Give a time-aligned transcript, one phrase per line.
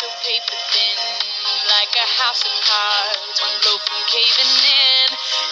[0.00, 0.96] so paper thin,
[1.68, 5.08] like a house of cards, one blow from caving in.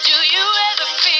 [0.09, 1.18] Do you ever feel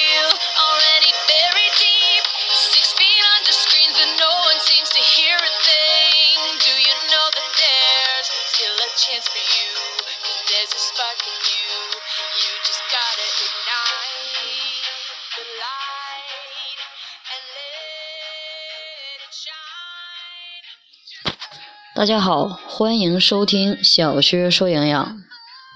[22.00, 25.22] 大家好，欢迎收听小薛说营养，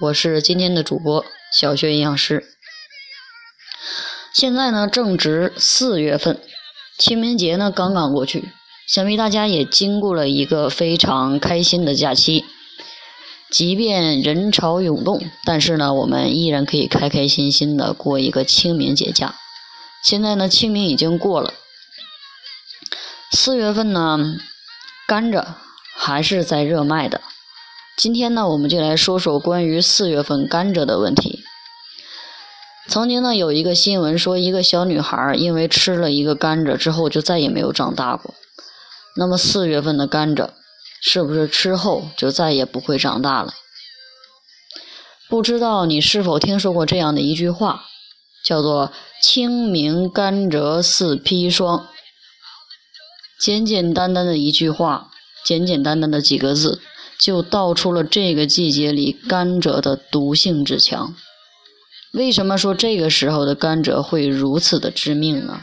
[0.01, 2.43] 我是今天的主播小薛营养师。
[4.33, 6.41] 现在呢正值四月份，
[6.97, 8.49] 清明节呢刚刚过去，
[8.87, 12.43] 想必大家也经过了一个非常开心的假期。
[13.51, 19.35] 即便人潮涌动，但是呢，我们依然可以开开心心的过一个清明节假。
[20.03, 21.53] 现在呢，清明已经过了，
[23.31, 24.17] 四月份呢，
[25.07, 25.45] 甘蔗
[26.05, 27.19] 还是在热卖的。
[27.97, 31.43] 今天呢，我们就来说说关于四月份甘蔗的问题。
[32.87, 38.35] 曾经呢，有一个新闻说，一个小女孩因为吃了一个甘蔗之后，就再也没有长大过。
[39.17, 40.51] 那么四月份的甘蔗，
[41.01, 43.55] 是不是吃后就再也不会长大了？
[45.27, 47.85] 不知道你是否听说过这样的一句话，
[48.43, 48.91] 叫做
[49.23, 51.87] “清明甘蔗似砒霜”。
[53.41, 55.09] 简简单单的一句话，
[55.45, 56.81] 简简单单的几个字，
[57.19, 61.15] 就道出了这个季节里甘蔗的毒性之强。
[62.13, 65.61] 为什么说这个时候的甘蔗会如此的致命呢？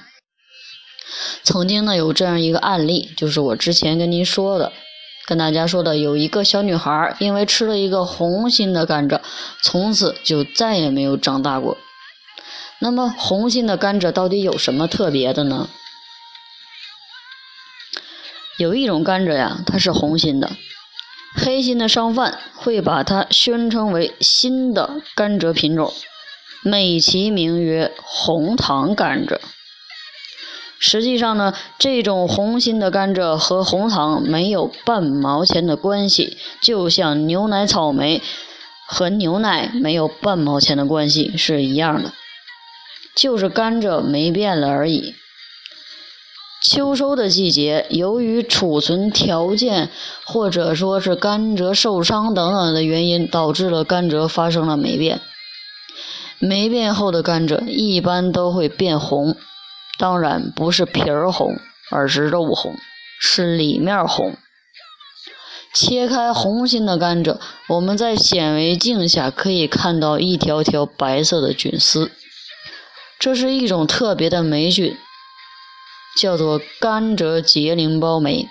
[1.43, 4.73] 曾经呢有这样一个案例，就是我之前跟您说的，
[5.27, 9.21] 跟大家说的，有一个小女孩因为吃了一个红心的甘蔗，
[9.63, 11.77] 从此就再也没有长大过。
[12.79, 15.69] 那么红心的甘蔗到底有什么特别的呢？
[18.63, 20.53] 有一种甘蔗呀，它是红心的，
[21.35, 25.93] 黑心的商贩会把它宣称为新的甘蔗品种。
[26.65, 29.41] 美其名曰红糖甘蔗，
[30.79, 38.23] 实际上呢，这种红心的甘蔗和红糖没有半毛钱的关系，就像牛奶草莓
[38.87, 42.13] 和牛奶没有半毛钱的关系是一样的，
[43.17, 45.17] 就是甘蔗没变了而已。
[46.73, 49.91] 秋收的季节，由于储存条件
[50.25, 55.21] 或者说是甘蔗受伤等等的原因，导致了甘蔗发生了霉变。
[56.39, 59.37] 霉变后的甘蔗一般都会变红，
[59.99, 61.59] 当然不是皮儿红，
[61.91, 62.75] 而是肉红，
[63.21, 64.35] 是里面红。
[65.75, 67.37] 切开红心的甘蔗，
[67.69, 72.11] 我们在显微镜下可以看到一条条白色的菌丝，
[73.19, 74.97] 这是一种特别的霉菌，
[76.21, 78.47] 叫做甘蔗节淋孢霉。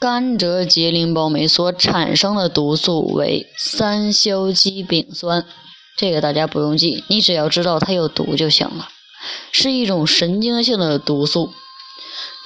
[0.00, 5.44] 甘蔗节淋孢霉所产生的毒素为三硝基丙酸。
[5.96, 8.88] 这个大家不用记，你只要知道它有毒就行了，
[9.52, 11.52] 是一种神经性的毒素，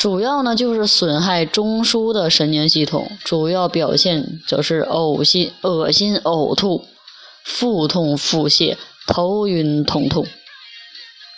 [0.01, 6.85] 主要呢就是损害中枢的神经系统，主要表现则是呕心、恶心、呕吐、
[7.45, 8.77] 腹痛、腹泻、
[9.07, 10.27] 头晕、痛痛，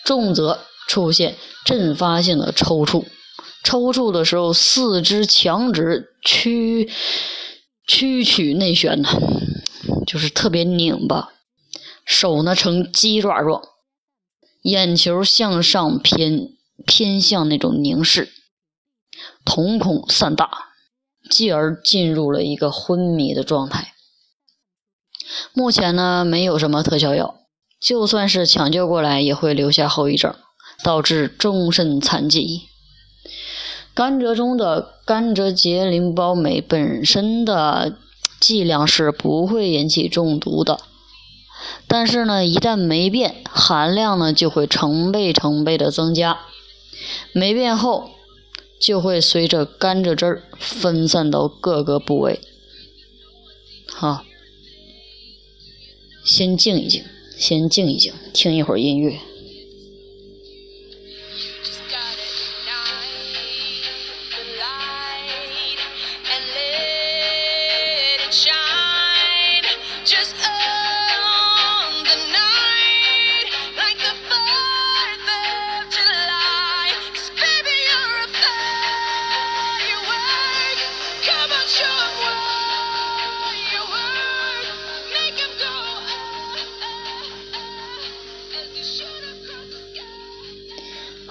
[0.07, 0.61] 重则
[0.97, 1.37] 出现
[1.67, 3.05] 阵发性的抽搐，
[3.63, 6.89] 抽搐的时候四肢强直屈
[7.87, 9.11] 屈曲内旋呢，
[10.07, 11.35] 就是特别拧巴。
[12.07, 13.63] 手呢呈鸡爪状，
[14.63, 16.49] 眼球向上偏
[16.87, 18.31] 偏向那种凝视，
[19.45, 20.49] 瞳孔散大，
[21.29, 23.93] 继而进入了一个昏迷的状态。
[25.53, 27.41] 目前呢没有什么特效药，
[27.79, 30.35] 就算是抢救过来也会留下后遗症，
[30.83, 32.63] 导致终身残疾。
[33.95, 37.97] 甘蔗中的甘蔗结淋孢酶本身的
[38.39, 40.81] 剂量是不会引起中毒的。
[41.89, 46.41] 但是呢，一旦霉变，含量呢就会成倍成倍的增加。
[47.33, 48.11] 霉变后，
[48.79, 52.41] 就会随着甘蔗汁儿分散到各个部位。
[53.89, 54.25] 好，
[56.25, 57.03] 先静一静，
[57.37, 59.19] 先静一静，听一会儿音乐。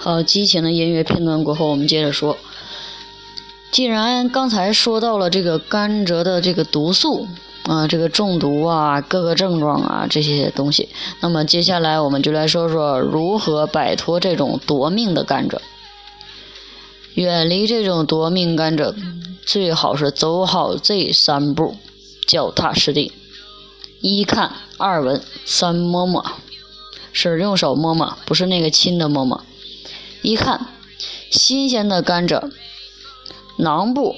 [0.06, 2.38] 呃，激情的音乐片段过后，我们接着说。
[3.72, 7.26] 既然刚才说到了这个甘蔗的这个毒素
[7.64, 10.88] 啊，这个中毒啊，各个症状啊这些东西，
[11.18, 15.58] 那么接下来我们就来说说如何摆脱这种夺命的甘蔗。
[17.14, 18.94] 远离这种夺命甘蔗，
[19.44, 21.74] 最好是走好这三步，
[22.28, 23.10] 脚踏实地。
[24.00, 26.24] 一看，二闻，三摸摸，
[27.12, 29.42] 是用手摸摸，不是那个亲的摸摸。
[30.26, 30.66] 一看，
[31.30, 32.50] 新鲜的甘蔗，
[33.58, 34.16] 囊部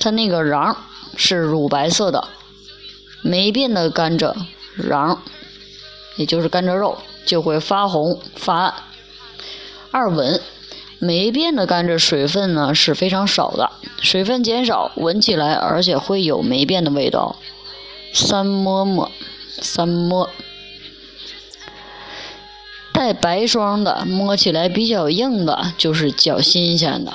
[0.00, 0.76] 它那个瓤
[1.14, 2.26] 是乳白色的，
[3.22, 4.34] 霉变的甘蔗
[4.76, 5.18] 瓤，
[6.16, 8.74] 也就是甘蔗肉就会发红发暗。
[9.92, 10.40] 二闻。
[10.98, 13.70] 霉变的甘蔗水分呢是非常少的，
[14.02, 17.36] 水分减少，闻起来而且会有霉变的味道。
[18.12, 19.10] 三摸摸，
[19.62, 20.28] 三摸，
[23.00, 27.14] 带白霜的，摸起来比较硬的，就是较新鲜的。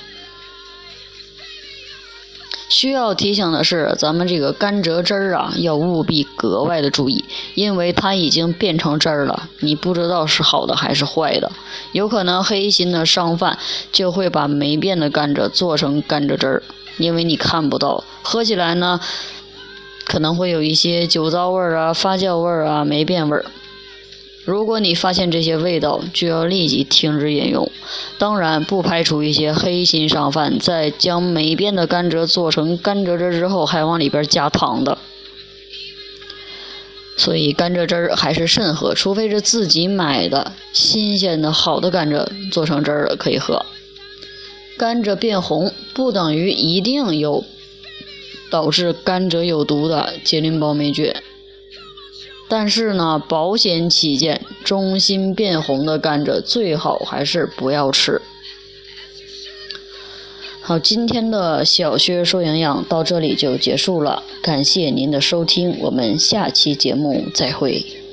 [2.68, 7.24] 需要提醒的是，咱们这个甘蔗汁儿啊，要务必格外的注意，
[7.54, 11.52] 因为它已经变成汁儿了，你不知道是好的还是坏的，
[11.92, 13.56] 有可能黑心的商贩
[13.92, 16.64] 就会把霉变的甘蔗做成甘蔗汁儿，
[16.98, 19.00] 因为你看不到，喝起来呢，
[20.04, 23.46] 可能会有一些酒糟味儿啊、发酵味儿啊、霉变味儿。
[24.46, 27.70] 如果你发现这些味道，就要立即停止饮用。
[28.20, 35.00] 当然，不排除一些黑心商贩在将霉变的甘蔗做成甘蔗汁之后，还往里边加糖的。
[37.18, 43.66] 所以，甘蔗汁儿还是慎喝，除非是自己买的新鲜的好的甘蔗做成汁儿了可以喝。
[44.78, 47.46] 甘蔗变红不等于一定有
[48.52, 51.12] 导致甘蔗有毒的结淋包霉菌。
[52.48, 58.22] 但是呢，保险起见，中心变红的甘蔗最好还是不要吃。
[60.62, 68.05] 好，今天的小薛说营养到这里就结束了，感谢您的收听，我们下期节目再会。